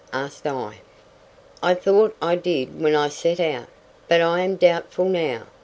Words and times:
asked 0.13 0.47
I. 0.47 0.77
"I 1.61 1.75
thought 1.75 2.15
I 2.23 2.33
did 2.35 2.81
when 2.81 2.95
I 2.95 3.07
set 3.09 3.39
out, 3.39 3.67
but 4.07 4.19
I 4.19 4.39
am 4.39 4.55
doubtful 4.55 5.05
now. 5.05 5.43